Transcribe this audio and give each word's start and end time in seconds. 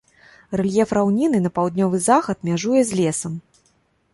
Рэльеф 0.61 0.93
раўнінны, 0.97 1.41
на 1.43 1.51
паўднёвы 1.57 1.97
захад 2.09 2.37
мяжуе 2.51 2.81
з 2.93 2.99
лесам. 3.01 3.37